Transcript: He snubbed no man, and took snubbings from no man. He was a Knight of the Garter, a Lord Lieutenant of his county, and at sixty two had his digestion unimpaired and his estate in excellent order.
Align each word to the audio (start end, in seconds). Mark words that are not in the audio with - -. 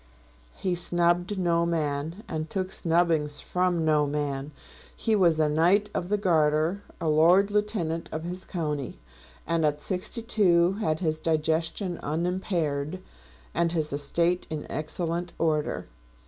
He 0.55 0.73
snubbed 0.73 1.37
no 1.37 1.63
man, 1.63 2.23
and 2.27 2.49
took 2.49 2.71
snubbings 2.71 3.39
from 3.39 3.85
no 3.85 4.07
man. 4.07 4.51
He 4.95 5.15
was 5.15 5.39
a 5.39 5.47
Knight 5.47 5.91
of 5.93 6.09
the 6.09 6.17
Garter, 6.17 6.81
a 6.99 7.07
Lord 7.07 7.51
Lieutenant 7.51 8.09
of 8.11 8.23
his 8.23 8.43
county, 8.43 8.99
and 9.45 9.63
at 9.63 9.79
sixty 9.79 10.23
two 10.23 10.71
had 10.73 11.01
his 11.01 11.19
digestion 11.19 11.99
unimpaired 12.01 12.99
and 13.53 13.73
his 13.73 13.93
estate 13.93 14.47
in 14.49 14.65
excellent 14.71 15.33
order. 15.37 15.85